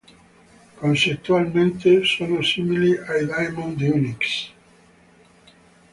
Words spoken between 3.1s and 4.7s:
daemon di Unix.